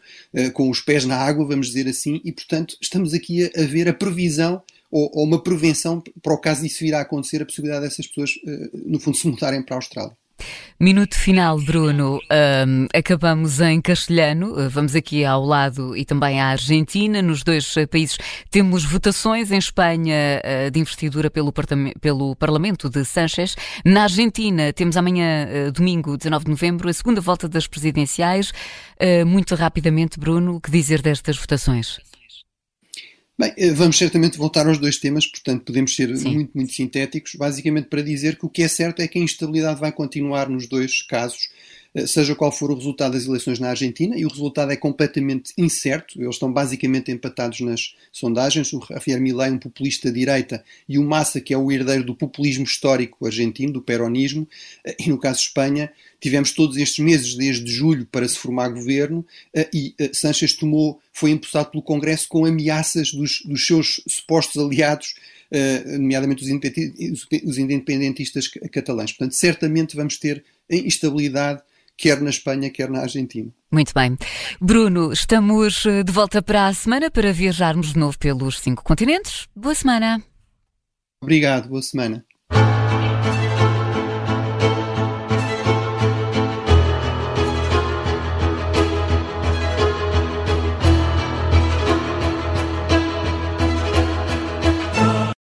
com 0.53 0.71
os 0.71 0.81
pés 0.81 1.05
na 1.05 1.17
água, 1.17 1.45
vamos 1.45 1.67
dizer 1.67 1.89
assim, 1.89 2.21
e, 2.25 2.31
portanto, 2.31 2.77
estamos 2.81 3.13
aqui 3.13 3.45
a, 3.45 3.63
a 3.63 3.67
ver 3.67 3.89
a 3.89 3.93
previsão 3.93 4.63
ou, 4.93 5.11
ou, 5.13 5.25
uma 5.25 5.43
prevenção 5.43 6.01
para 6.23 6.35
o 6.35 6.39
caso 6.39 6.63
disso 6.63 6.79
vir 6.79 6.95
a 6.95 7.01
acontecer, 7.01 7.43
a 7.43 7.45
possibilidade 7.45 7.85
dessas 7.85 8.07
pessoas, 8.07 8.31
no 8.73 9.01
fundo, 9.01 9.17
se 9.17 9.27
mudarem 9.27 9.61
para 9.61 9.75
a 9.75 9.79
Austrália. 9.79 10.17
Minuto 10.79 11.15
final, 11.17 11.59
Bruno. 11.61 12.19
Um, 12.67 12.87
acabamos 12.93 13.61
em 13.61 13.81
castelhano. 13.81 14.53
Uh, 14.53 14.69
vamos 14.69 14.97
aqui 14.97 15.25
ao 15.25 15.45
lado 15.45 15.97
e 15.97 16.05
também 16.05 16.41
à 16.41 16.49
Argentina. 16.49 17.23
Nos 17.23 17.45
dois 17.45 17.77
uh, 17.77 17.87
países 17.87 18.19
temos 18.51 18.85
votações 18.85 19.53
em 19.53 19.59
Espanha 19.59 20.43
uh, 20.45 20.71
de 20.71 20.81
investidura 20.81 21.31
pelo, 21.31 21.53
pelo 22.01 22.35
Parlamento 22.35 22.91
de 22.91 23.05
Sánchez. 23.05 23.55
Na 23.85 24.03
Argentina 24.03 24.73
temos 24.73 24.97
amanhã, 24.97 25.71
domingo, 25.73 26.17
19 26.17 26.45
de 26.45 26.51
novembro, 26.51 26.89
a 26.89 26.93
segunda 26.93 27.21
volta 27.21 27.49
das 27.49 27.67
presidenciais. 27.67 28.53
Muito 29.27 29.55
rapidamente, 29.55 30.19
Bruno, 30.19 30.57
o 30.57 30.61
que 30.61 30.71
dizer 30.71 31.03
destas 31.03 31.37
votações? 31.37 32.01
Bem, 33.37 33.53
eh, 33.57 33.71
vamos 33.73 33.99
certamente 33.99 34.39
voltar 34.39 34.67
aos 34.67 34.79
dois 34.79 34.99
temas, 34.99 35.27
portanto 35.27 35.65
podemos 35.65 35.95
ser 35.95 36.17
Sim. 36.17 36.35
muito, 36.35 36.51
muito 36.55 36.73
sintéticos, 36.73 37.35
basicamente 37.35 37.89
para 37.89 38.01
dizer 38.01 38.39
que 38.39 38.47
o 38.47 38.49
que 38.49 38.63
é 38.63 38.69
certo 38.69 39.01
é 39.03 39.09
que 39.09 39.19
a 39.19 39.23
instabilidade 39.23 39.81
vai 39.81 39.91
continuar 39.91 40.49
nos 40.49 40.69
dois 40.69 41.03
casos, 41.03 41.49
seja 42.07 42.35
qual 42.35 42.51
for 42.51 42.73
o 42.73 42.75
resultado 42.75 43.13
das 43.13 43.27
eleições 43.27 43.61
na 43.61 43.71
Argentina, 43.71 44.19
e 44.19 44.27
o 44.27 44.29
resultado 44.29 44.73
é 44.73 44.77
completamente 44.77 45.53
incerto, 45.57 46.21
eles 46.21 46.35
estão 46.35 46.53
basicamente 46.53 47.13
empatados 47.13 47.61
nas 47.61 47.95
sondagens, 48.11 48.73
o 48.73 48.85
Javier 48.91 49.21
Milei, 49.21 49.51
um 49.51 49.59
populista 49.59 50.11
de 50.11 50.19
direita, 50.19 50.65
e 50.89 50.99
o 50.99 51.05
Massa, 51.05 51.41
que 51.41 51.55
é 51.55 51.59
o 51.59 51.71
herdeiro 51.71 52.03
do 52.03 52.15
populismo 52.15 52.65
histórico 52.65 53.25
argentino, 53.25 53.73
do 53.73 53.81
peronismo, 53.81 54.49
eh, 54.85 54.97
e 54.99 55.09
no 55.09 55.19
caso 55.19 55.39
de 55.39 55.47
Espanha, 55.47 55.93
tivemos 56.21 56.51
todos 56.51 56.77
estes 56.77 56.99
meses, 56.99 57.35
desde 57.37 57.71
julho, 57.71 58.07
para 58.11 58.27
se 58.27 58.39
formar 58.39 58.71
governo, 58.71 59.25
eh, 59.55 59.69
e 59.73 59.95
Sánchez 60.13 60.55
tomou, 60.55 61.01
foi 61.13 61.31
impulsado 61.31 61.71
pelo 61.71 61.83
Congresso 61.83 62.27
com 62.29 62.45
ameaças 62.45 63.13
dos, 63.13 63.41
dos 63.45 63.65
seus 63.65 64.03
supostos 64.09 64.61
aliados, 64.61 65.15
nomeadamente 65.87 66.43
os 66.43 67.59
independentistas 67.59 68.49
catalães. 68.73 69.13
Portanto, 69.13 69.37
certamente 69.37 69.95
vamos 69.95 70.19
ter 70.19 70.43
instabilidade 70.69 71.63
quer 71.97 72.21
na 72.21 72.31
Espanha, 72.31 72.71
quer 72.71 72.91
na 72.91 73.01
Argentina. 73.01 73.51
Muito 73.71 73.93
bem. 73.95 74.17
Bruno, 74.61 75.13
estamos 75.13 75.85
eh, 75.87 76.03
de 76.03 76.13
volta 76.13 76.43
para 76.43 76.67
a 76.67 76.75
semana 76.75 77.11
para 77.11 77.33
viajarmos 77.33 77.93
de 77.93 77.99
novo 77.99 78.19
pelos 78.19 78.61
cinco 78.61 78.85
continentes. 78.85 79.49
Boa 79.55 79.75
semana. 79.75 80.23
Obrigado, 81.21 81.69
boa 81.69 81.83
semana. 81.83 82.25